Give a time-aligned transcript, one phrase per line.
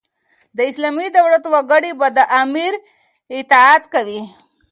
[0.57, 2.73] د اسلامي دولت وګړي به د امیر
[3.37, 4.21] اطاعت کوي.